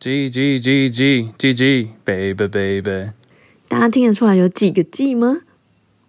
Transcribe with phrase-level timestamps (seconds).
[0.00, 3.10] G G G G G G baby baby，
[3.66, 5.38] 大家听得出来有几个 G 吗？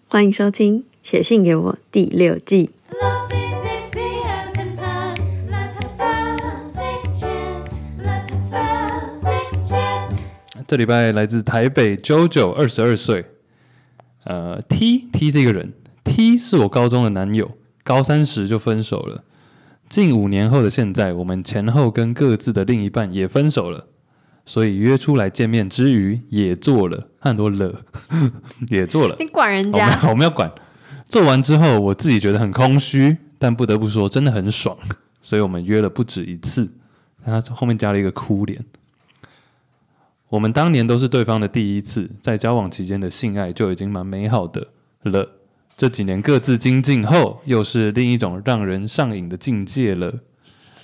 [0.08, 2.70] 欢迎收听《写信给我》第六季。
[10.68, 13.26] 这礼拜来自台北 JoJo，二十二岁。
[14.26, 19.24] 呃，T T 是一个人，T 是我高中的男友，高三时就分手了。
[19.90, 23.88] 近五年后的现在，我们前后跟各自的另一半也分手了，
[24.46, 27.82] 所以约出来见面之余，也做了很多了，
[28.70, 29.16] 也做了。
[29.20, 30.10] 你管人我们家？
[30.10, 30.52] 我们要管。
[31.08, 34.78] 做完之后，我自己觉得很空虚，但不得不说，真的很爽。
[35.24, 36.70] 所以我们约了不止一次。
[37.26, 38.64] 他后面加了一个哭脸。
[40.30, 44.68] 我们当年都是对方的第一次，在交往期间的性爱就已经蛮美好的
[45.02, 45.39] 了。
[45.80, 50.14] 这几年各自精进后，又是另一种让人上瘾的境界了。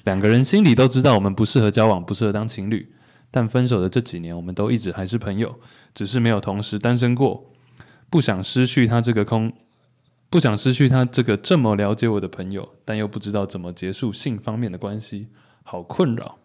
[0.05, 2.93] 两个人心里都知道我们不适合交往，不适合当情侣。
[3.29, 5.59] 但分手的这几年，我们都一直还是朋友，
[5.93, 7.51] 只是没有同时单身过。
[8.09, 9.51] 不想失去他这个空，
[10.29, 15.27] 不想失去他这个这么了解我的朋友，但又不知道怎么结束性方面的关系，
[15.63, 16.37] 好困扰。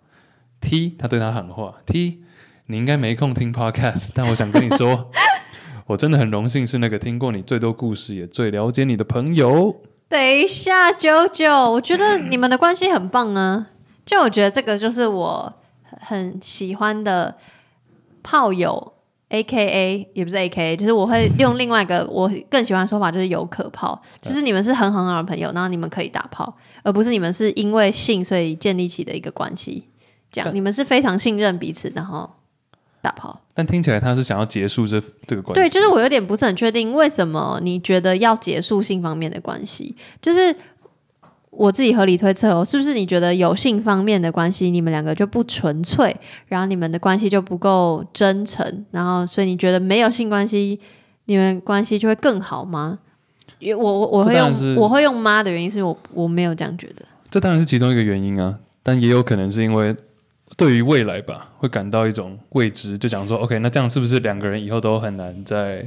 [0.60, 2.24] T，他对他喊话：T，
[2.66, 5.12] 你应该没空听 Podcast，但我想跟你说，
[5.90, 9.74] 我真的很荣幸是那个听过你最多故事，也最了解你的朋友。
[10.08, 13.66] 等一下，九九，我觉得你们的关系很棒啊。
[14.06, 15.52] 就我觉得这个就是我
[16.00, 17.36] 很喜欢的
[18.22, 18.92] 炮友
[19.30, 29.88] ，A K A 也不是 A K A，就是我会用另外一个我更喜欢的说法，就是有可炮，就是你们是很很好的朋友，然后你们可以打炮，而不是你们是因为性所以建立起的一个关系。
[30.30, 32.30] 这样，你们是非常信任彼此，然后
[33.00, 33.40] 打炮。
[33.54, 35.60] 但听起来他是想要结束这这个关系。
[35.60, 39.94] 对，就是我有点不是很确定，为什么你觉得要结束性方面的关系？
[40.22, 40.54] 就是
[41.50, 50.78] 我自己合理推测哦，是不是你觉得有性方面的关系，你们两个就不纯粹，然后你们的关系就不够真诚，然后所以你觉得没有性关系，
[51.24, 53.00] 你们关系就会更好吗？
[53.58, 57.04] 因为我我我会用我会用妈的原因是我我没有这样觉得。
[57.28, 59.94] 这当然是其中一个原因啊，但也有可能是因为
[60.60, 65.82] 对于未来吧，会感到一种未知，就讲说，OK，那这样是不是两个人以后都很难再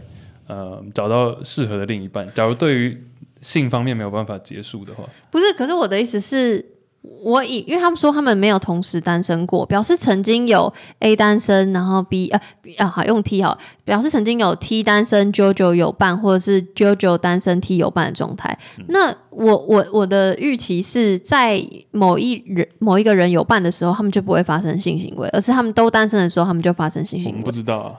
[0.47, 2.25] 呃找到适合的另一半？
[2.33, 2.99] 假如对于
[3.39, 6.65] 性方面没有办法结束的话，不是，可是我的意思是，
[7.03, 18.57] 我以因为他们说他们没有同时单身过，表示曾经有 A 单身，然后 B 呃 B- 啊好用 T 好，表示曾经有 T 单身，JoJo 有伴，或者是 JoJo 单身 T 有伴的状态。
[18.87, 27.51] 那我我我的预期是在某一人某一个人有伴的时候，他们就不会发生性行为，而是他们都单身的时候，他们就发生性我们不。
[27.51, 27.95] 知道啊。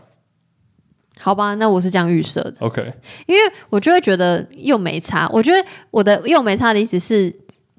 [1.21, 2.55] 好吧，那我是这样预设的。
[2.59, 2.93] OK，
[3.27, 3.41] 因为
[3.71, 5.29] 我就会觉得又没差。
[5.33, 7.33] 我觉得我的又没差的意思是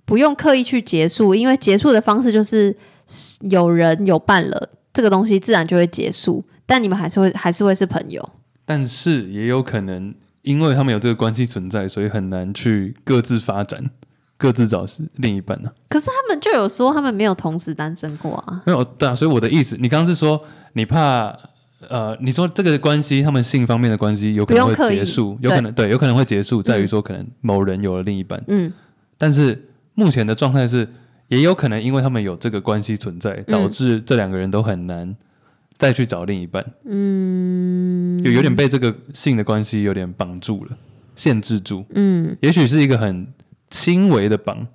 [0.05, 2.75] 不用刻意去结束，因为结束的方式就是
[3.49, 6.45] 有人有伴了，这个东西自然就会结束。
[6.65, 8.27] 但你们还是会还是会是朋友。
[8.65, 13.89] 但是也有可能因为他们有这个关系存在，所以很难去各自发展，
[14.37, 18.63] 各自找另一半呢、可是他们就有说他们没有同时单身过啊。
[18.65, 20.41] 没有，对啊，所以我的意思，你刚刚是说
[20.73, 21.35] 你怕，
[21.87, 28.73] 呃，你说这个关系，他们性方面的关系有可能会结束，有可能对，有可能会结束，在于说可能某人有了另一半，嗯，
[29.17, 30.87] 但是目前的状态是，
[31.29, 33.43] 也有可能因为他们有这个关系存在，嗯。
[33.47, 35.15] 导致这两个人都很难
[35.77, 40.71] 再去找另一半，嗯，有有点被这个性的关系有点绑住了，
[41.15, 43.25] 限制住，嗯，也许是一个很
[43.69, 44.67] 轻微的绑，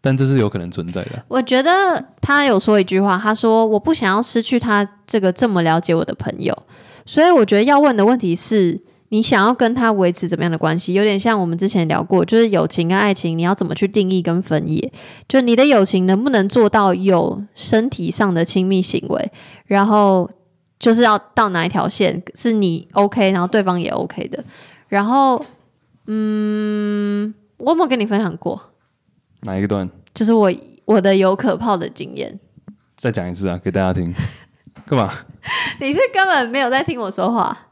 [0.00, 1.16] 但这是有可能存在的。
[1.16, 1.24] 啊。
[1.28, 6.56] 我觉得他有说一句话，他说我不想要失去他这个这么了解我的朋友，
[7.04, 8.80] 所以我觉得要问的问题是。
[9.12, 10.94] 你想要跟他维持怎么样的关系？
[10.94, 14.90] 有点像我们之前聊过，就是友情跟爱情，你要怎么去定义跟分野？
[15.28, 19.30] 就你的友情能不能做到有身体上的亲密行为，
[19.66, 20.30] 然后
[20.78, 24.42] 就是要到哪一条线是你 OK，然后对方也 OK 的。
[24.88, 25.44] 然后，
[26.06, 28.70] 嗯，我有没有跟你分享过？
[29.42, 29.90] 哪一个段？
[30.14, 30.50] 就是我
[30.86, 32.40] 我的有可炮的经验。
[32.96, 34.14] 再讲一次啊，给大家听。
[34.86, 35.12] 干嘛？
[35.80, 37.66] 你是根本没有在听我说话，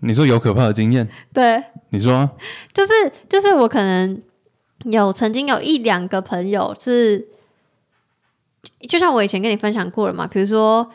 [0.00, 1.08] 你说有可怕的经验？
[1.32, 2.30] 对，你说啊
[2.72, 2.92] 就是
[3.28, 4.22] 就是我可能
[4.84, 7.26] 有曾经有一两个朋友是，
[8.88, 10.88] 就像我以前跟你分享过了嘛，比如说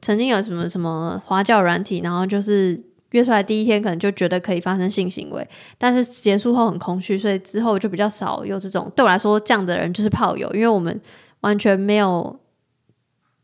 [0.00, 5.46] 曾经有什么什么花教软体，然后就是约出来第一天可能就觉得可以发生性行为，
[5.78, 11.00] 但是结束后很空虚，所以之后就比较少有这种对我来说这样的人就是炮友，因为我们
[11.40, 12.38] 完全没有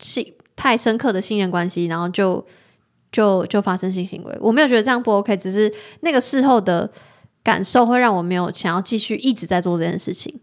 [0.00, 2.44] 信太深刻的信任关系，然后就
[3.12, 4.36] 就就发生性行为。
[4.40, 6.90] 我没有觉得这样不 OK，只是那个事后的
[7.44, 10.40] 感受会让我没有想要继续一直在做这件事情。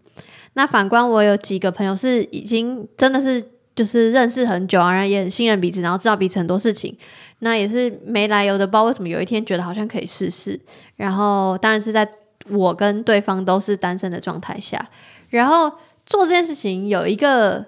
[0.54, 3.44] 那反观我有几个朋友是已经真的是
[3.76, 6.96] 就是认识很久啊，然后也很信任彼此，然后知道彼此很多事情。
[7.40, 10.60] 那也是没来由的，不知道为什么有一天觉得好像可以试试。
[10.98, 12.06] 然后当然是在
[12.50, 14.90] 我跟对方都是单身的状态下，
[15.30, 15.72] 然后
[16.06, 17.64] 做这件事情有一个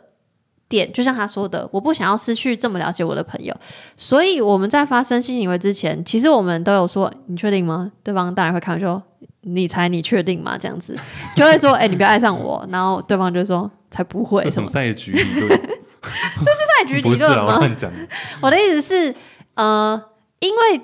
[0.71, 3.53] 点，就像他说的，我不想要失去这么了解我的朋友，
[3.97, 9.01] 所以我们在发生性行为之前，其实我们都有说：“你确定吗？”对方当然会开玩笑，
[9.41, 10.57] 你猜你确定吗？
[10.57, 10.97] 这样子
[11.35, 15.49] 就会说：“哎、你不要爱上我。”然后对方就说：“才不会什么这什么赛局理论？
[15.51, 18.07] 赛局理 不是啊，论吗？”我乱讲的。
[18.39, 19.13] 我的意思是，
[19.55, 20.01] 呃，
[20.39, 20.81] 因为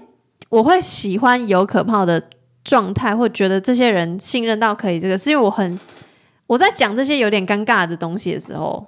[0.50, 2.22] 我会喜欢有可怕的
[2.64, 5.80] 状态，或觉得这些人信任到可以这个，是因为我很
[6.48, 8.88] 我在讲这些有点尴尬的东西的时候，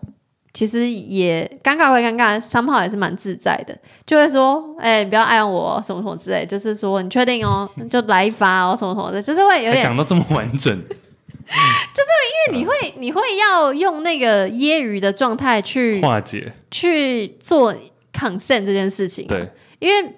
[0.59, 3.73] 其实也尴尬会尴尬，三炮也是蛮自在的，
[4.05, 16.51] 就会说，哎、你不要爱我哦什么什么之类，就是说你确定哦，就来一发哦，什么什么的，就是会有点还讲到这么 完整，就是因为你会你会要用那个揶揄的状态去化解。
[16.69, 17.73] 去做
[18.13, 20.13] consent 这件事情，对，因为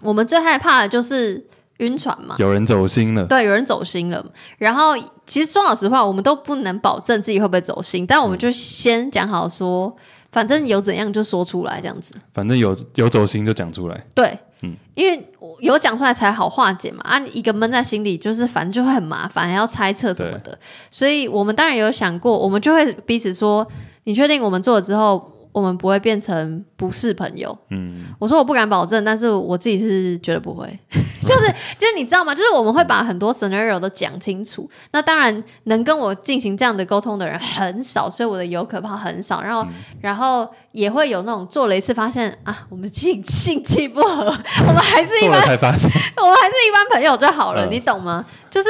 [0.00, 1.44] 我们最害怕的就是
[1.78, 4.24] 晕船嘛，有人走心了，对，有人走心了。
[4.58, 9.94] 然后其实说老实话，我们都不能保证自己会不会走心，但我们就先讲好说，
[10.30, 12.14] 反正有怎样就说出来，这样子。
[12.32, 14.06] 反正有有走心就讲出来。
[14.14, 17.00] 对，嗯因为我有讲出来才好化解嘛。
[17.02, 20.56] 啊，一个闷在心里，就是反正就会很麻烦，还要猜测什么的。
[20.90, 23.66] 所以我们当然有想过，我们就会彼此说
[24.04, 30.66] ：“你确定我们做了之后，我们不会变成不是朋友？”嗯，我说我不敢保证，但是我自己是觉得不会，
[31.22, 31.46] 就是
[31.78, 32.34] 就是你知道吗？
[32.34, 34.68] 就是我们会把很多 scenario 都讲清楚。
[34.92, 39.40] 那当然能跟我进行这样的沟通的人很少，所以我的有可怕很少。
[39.40, 39.66] 然后、
[40.00, 44.24] 然后也会有那种做了一次发现啊，我们性性气不合，
[44.66, 45.88] 我们还是一般才发现，
[46.20, 48.24] 我们还是一般朋友就好了，嗯你懂吗？
[48.50, 48.68] 就是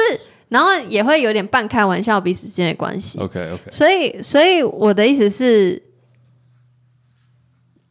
[0.49, 3.19] 然后也会有点半开玩笑彼此之间的关系。
[3.19, 5.81] OK OK，所以，所以我的意思是，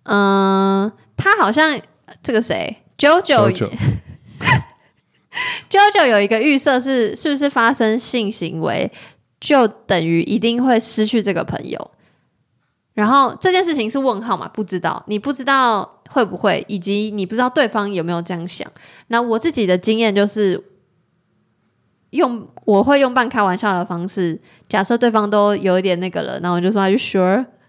[0.04, 1.78] 嗯、他好像
[2.22, 3.68] 这个谁九九九
[5.68, 8.90] 九九有一个预设是，是不是发生性行为
[9.40, 11.90] 就等于一定会失去这个朋友？
[12.94, 14.46] 然后这件事情是问号嘛？
[14.46, 18.70] 不知道，你不知道会不会，以及你不知道对方有没有这样想。
[19.08, 20.62] 那我自己的经验就是，
[22.10, 26.96] 用我会用半开玩笑的方式，假设对方都有一点那个了，然后我就说 Are you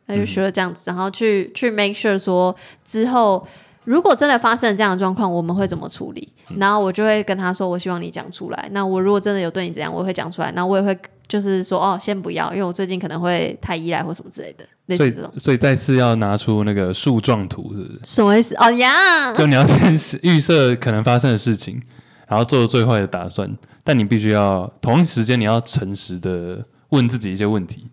[0.07, 0.51] sure？Are you sure？
[0.51, 3.45] 这样子，然后去去 make sure 说之后
[3.83, 6.27] 如果真的发生这样的状况，我们会怎么处理？
[6.57, 8.69] 然后我就会跟他说，我希望你讲出来。
[8.71, 10.51] 那我如果真的有对你这样，我会讲出来。
[10.53, 10.97] 那我也会
[11.27, 15.31] 就是说，哦，先不要，因为我最近可能会太依赖或什么之类的，类所以似这种。
[15.37, 17.99] 所以再次要拿出那个树状图，是不是？
[18.03, 18.55] 什么意思？
[18.57, 21.81] 哦呀，就你要先预设可能发生的事情，
[22.27, 23.51] 然后做最坏的打算，
[23.83, 27.87] 但你必须要同一时间你要诚实的问自己一些问题。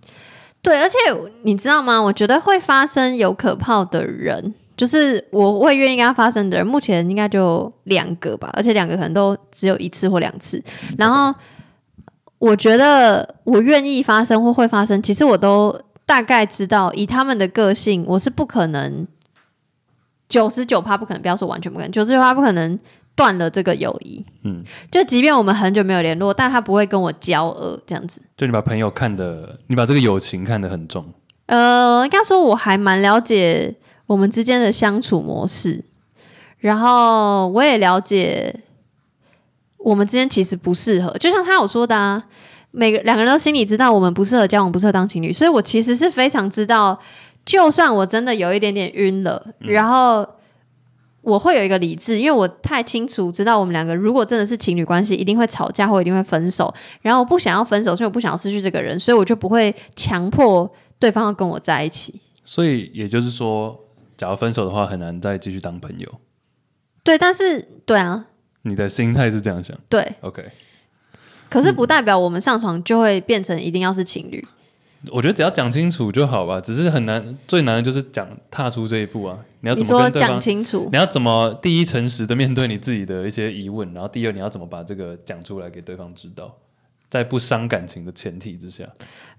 [0.62, 0.96] 对，而且
[1.42, 2.00] 你知道吗？
[2.00, 10.62] 我觉得会发生有可炮的人，就是我会愿意跟他发生的人，目前应该就两个吧，而且两个可能都只有一次或两次。
[10.96, 11.34] 然后
[12.38, 15.76] 我觉得我愿意发生或会发生，其实我都
[16.06, 19.04] 大概知道，以他们的个性，我是不可能
[20.28, 22.78] 九十九趴不可能，不要说完全不可能，九十九趴不可能
[23.14, 24.24] 断了这个友谊。
[24.44, 28.20] 嗯，就即便我们很久没有联络，但他不会跟我交恶这样子。
[28.36, 31.04] 就你把朋友看的，你把这个友情看得很重。
[31.46, 33.74] 呃，应该说我还蛮了解
[34.06, 35.84] 我们之间的相处模式，
[36.58, 38.60] 然后我也了解
[39.76, 42.24] 我们之间其实不适合，就像他有说的啊，
[42.70, 46.98] 每个两个人都心里知道我们不适合交往，不适合当情侣，所以我其实是非常知道，
[47.44, 50.26] 就算我真的有一点点晕了，然后。
[51.22, 56.72] 我会有一个理智，因为我太清楚知道我们两个如果真的是情侣关系，一定会吵架或一定会分手。
[57.00, 62.20] 然后我不想要分手，所以我不想要失去这个人，所以我就不会强迫对方要跟我在一起。
[62.44, 63.79] 所以也就是说，
[64.19, 66.12] 假如分手的话，很难再继续当朋友。
[67.05, 68.26] 对，但是对啊，
[68.62, 70.44] 你的心态是这样想对，？OK，
[71.48, 74.44] 可是不代表我们上床就会变成一定要是情侣。
[75.10, 76.60] 我觉得只要讲清楚就好吧。
[76.60, 79.38] 只是很难，最难的就是讲踏出这一步啊。
[79.60, 80.40] 你要怎么跟对方？
[80.40, 86.52] 清楚，你要怎么第一诚实的面对你自己的一些疑问，然后第二你要怎么把这个讲出来给对方知道，
[87.08, 88.84] 在不伤感情的前提之下。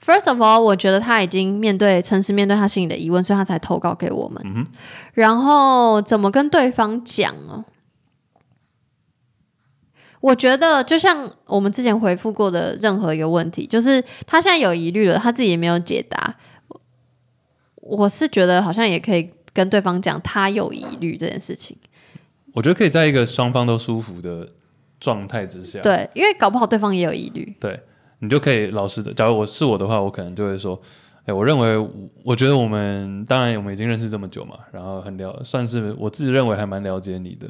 [0.05, 4.67] First of all，我觉得他已经面对诚实面对他心里的疑问，所以他才投稿给我们。
[5.13, 7.65] 然后怎么跟对方讲哦？
[10.23, 16.33] 我觉得就像我们之前回复过的任何一个问题，就是他现在有疑虑了，他自己也没有解答。
[17.75, 21.75] 我是觉得好像也可以跟对方讲他有疑虑这件事情。
[22.53, 24.47] 我觉得可以在一个双方都舒服的
[24.97, 27.53] 状态之下，对，因为搞不好对方也有疑虑。
[27.59, 27.77] 对
[28.19, 29.13] 你就可以老实的。
[29.13, 30.81] 假如我是我的话，我可能就会说，
[31.25, 31.89] 哎，我认为，
[32.23, 37.49] 我觉得我们当然我们已经认识这么久嘛，然后很了，算是我自己认为还蛮了解你的，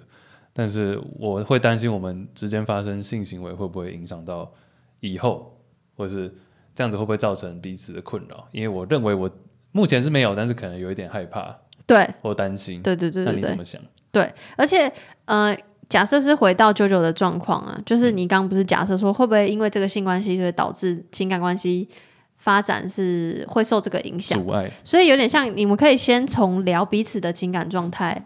[0.53, 4.51] 但是我会担心我们之间发生性行为会不会影响到
[4.99, 5.57] 以后，
[5.97, 6.31] 或是
[6.75, 8.47] 这样子会不会造成彼此的困扰？
[8.51, 9.29] 因为我认为我
[9.71, 11.55] 目前是没有，但是可能有一点害怕
[11.87, 12.81] 对或担心。
[12.83, 13.81] 对对对对对那你怎，么想？
[14.11, 14.91] 对而且
[15.25, 15.57] 呃，
[15.89, 21.89] 假设是回到九九的状况啊，就是你刚刚不是假设说会不会因为这个性关系，所以导致情感关系
[22.35, 24.37] 发展是会受这个影响？
[24.37, 24.69] 阻碍？
[24.83, 28.23] 所以有点像你们可以先从聊彼此的情感状态，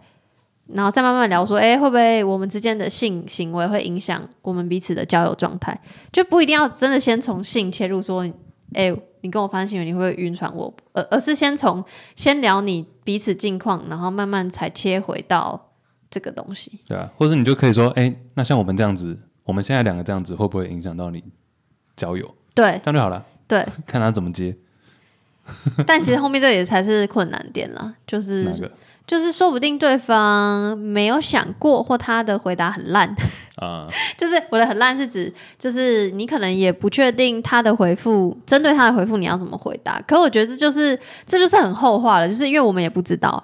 [0.74, 5.78] 然后再慢慢聊说，哎，会不会我们之间的性行为会影响我们彼此的交友状态？
[6.12, 8.28] 就不一定要真的先从性切入说，
[8.74, 10.72] 哎，你跟我发生性行为，你会不会晕船我？
[10.92, 11.82] 而而是先从
[12.14, 15.72] 先聊你彼此近况，然后慢慢才切回到
[16.10, 16.78] 这个东西。
[16.86, 21.24] 对啊，或者你就可以说，哎，那像我们这样子，我们现在两个这样子，会不会影响到你
[21.96, 22.28] 交友？
[22.54, 24.54] 对这样就好了，对， 看他怎么接。
[25.86, 28.70] 但其实后面这个也才是困难点了，就是
[29.06, 33.08] 就是说不定对方没有想过，或他的回答很烂。
[33.56, 33.88] 啊？
[34.18, 40.00] 就是我的很烂是指，就是你可能也不确定他的回复，针对他的回复你要怎么回答。
[40.06, 43.42] 可我觉得这就是这就是很后话了，就是因为我们也不知道，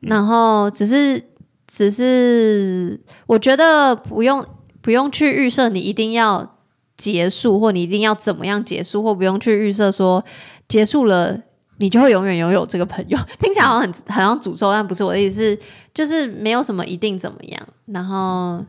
[0.00, 1.22] 然后只是
[1.66, 4.44] 只是我觉得不用
[4.82, 6.56] 不用去预设你一定要
[6.96, 10.24] 结束，或你一定要怎么样结束，或不用去预设说
[10.68, 11.40] 结束了。
[11.78, 15.58] 你就会永远拥有这个朋友， 听起来好像很好像诅咒，但不是我的意思，
[15.92, 17.60] 就是没有什么一定怎么样。
[17.86, 18.64] 然后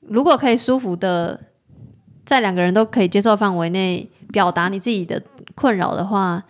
[0.00, 1.40] 如果可以舒服的
[2.26, 5.22] 在两个人都可以接受范围内表达你自己的
[5.54, 6.42] 困扰的话，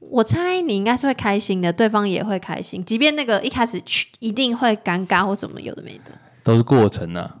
[0.00, 6.10] 我猜你应该是会开心的，对方也会开心，即便那个一开始去一定会尴尬或什么有的没的，
[6.42, 7.36] 都是过程啊。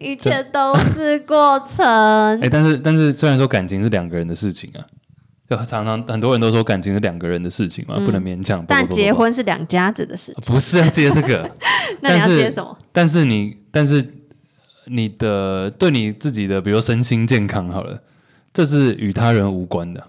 [0.00, 1.86] 一切都是过程
[2.42, 2.48] 哎、。
[2.50, 4.80] 但是但是虽然说感情是两个人的事情啊，
[5.48, 8.60] 就常常很多人都说感情是两个人的事情嘛，不能勉强。
[8.62, 11.48] 嗯但结婚是两家子的事情，不是要接这个，
[12.00, 12.76] 那你要接什么？
[12.92, 14.04] 但是你但是
[14.86, 18.00] 你的对你自己的，比如说身心健康好了，
[18.52, 20.02] 这是与他人无关的。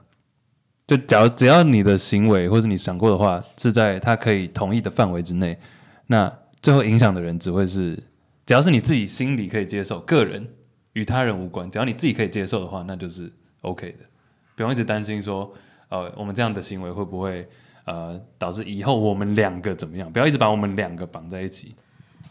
[0.88, 5.58] 就假如只要你的行为或者你想过的话是在他可以同意的范围之内，
[6.08, 6.32] 那
[6.62, 7.98] 最后影响的人只会是，
[8.46, 10.48] 只要是你自己心里可以接受，个人
[10.94, 13.32] 与他人无关，只要你自己可以接受的话，那就是
[13.62, 14.06] OK 的，
[14.56, 15.54] 不用一直担心说，
[15.90, 17.48] 呃，我们这样的行为会不会
[17.86, 20.12] 呃导致以后我们两个怎么样？
[20.12, 21.76] 不要一直把我们两个绑在一起。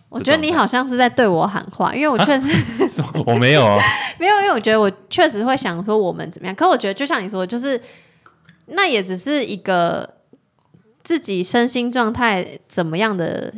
[0.09, 3.79] 我觉得你好像是在对我喊话，因为我确实、 我没有啊，
[4.19, 7.81] 没有，因为我觉得我确实会想说我们怎么样，可我觉得就像你说的，就是
[8.67, 10.17] 那也只是一个
[11.05, 13.55] 自己身心状态怎么样的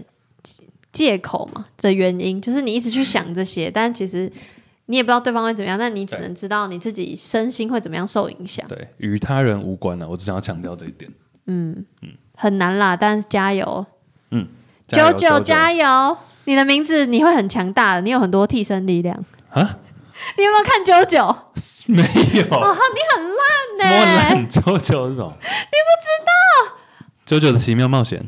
[0.93, 4.31] 借口嘛的原因，就是你一直去想这些，但其实
[4.87, 10.09] 你也不知道对方会怎么样，但你只能知道你自己身心会怎么样受影响，对，与他人无关了。
[10.09, 11.11] 我只想要强调这一点。
[11.47, 13.85] 嗯嗯很难啦，但是加油，
[14.31, 14.47] 嗯
[14.87, 16.17] 九九加油！
[16.45, 19.25] 你的名字你会很强大的，你有很多替身力量。
[19.51, 19.79] 啊？
[20.37, 21.25] 你有没有看九九？
[21.87, 25.09] 没有，哦，你很烂什么、烂九九？
[25.09, 26.33] 你不知道
[27.25, 28.27] 九九的奇妙冒险？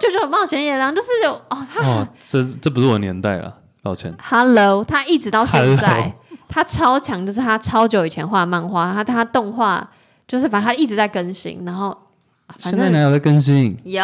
[0.00, 4.14] 九九冒险野狼就是有哦他哦，这这不是我年代了，抱歉。
[4.22, 6.12] ，Hello，他一直到现在 Hello，
[6.48, 9.90] 他超强，就是他超久以前画漫画，他他动画
[10.26, 11.96] 就是反正他一直在更新，然后
[12.58, 13.78] 现在哪有在更新？
[13.84, 14.02] 有，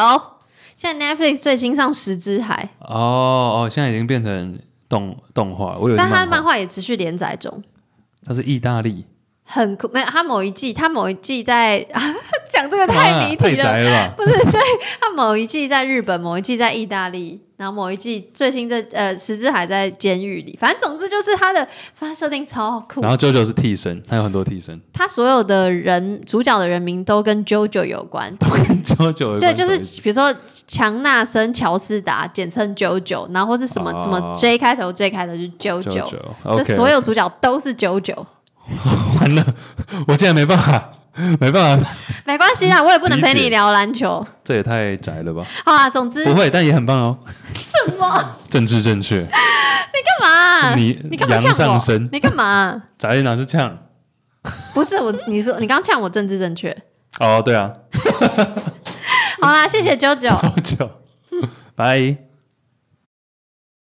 [0.77, 4.59] 现在 Netflix 最新上《十之海哦哦，现在已经变成
[4.89, 7.63] 动动画，我有》，但他的漫画，画也持续连载中。
[8.25, 9.05] 他是意大利，
[9.53, 11.87] 很酷，没有他某一季，他某一季在
[12.51, 14.15] 讲这个太离太题了，宅了吧？
[15.01, 28.35] 他某一季在日本，某一季在意大利，然后某一季最新这呃十之海在监狱里，反正总之就是他的发现设定超酷然，后九九是替身，他有很多替身，他所有的人主角的人名都跟 JoJo 有关。
[28.39, 30.35] 都跟九九有对，关就是比如说
[30.67, 38.25] 强纳森乔斯达，简称 JoJo，然后或是什么、哦什么 J 开头 J 开头就是九 JoJo，九所以，OK，所有主角都是 JoJo。
[39.23, 39.55] 完了，
[40.09, 40.91] 我竟然没办法，
[41.39, 41.91] 没办法，
[42.27, 44.25] 没关系啦，我也不能陪你聊篮球。
[44.45, 45.45] 这也太宅了吧？
[45.65, 47.19] 好啦，总之不会，但也很棒哦，
[47.55, 48.37] 什么？
[48.51, 50.75] 政治正确，你干嘛？
[50.75, 52.09] 你你干嘛呛我上身？
[52.13, 52.83] 你干嘛？
[52.99, 53.79] 宅哪是呛？
[54.75, 56.77] 不是我，你说你刚呛我政治正确。
[57.21, 57.71] 哦，对啊，
[59.41, 60.29] 好啦，谢谢九九。
[60.29, 60.91] 九九，
[61.77, 62.32] 拜。